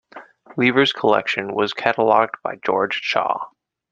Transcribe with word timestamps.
Lever's 0.57 0.93
collection 0.93 1.53
was 1.53 1.73
catalogued 1.73 2.33
by 2.43 2.55
George 2.65 2.95
Shaw. 3.03 3.49